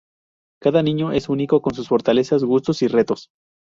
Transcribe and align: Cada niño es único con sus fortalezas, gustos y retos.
Cada 0.59 0.81
niño 0.81 1.11
es 1.11 1.29
único 1.29 1.61
con 1.61 1.75
sus 1.75 1.87
fortalezas, 1.89 2.43
gustos 2.43 2.81
y 2.81 2.87
retos. 2.87 3.29